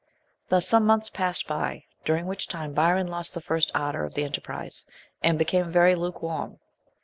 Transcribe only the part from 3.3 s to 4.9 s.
the first ardour of the enterprise,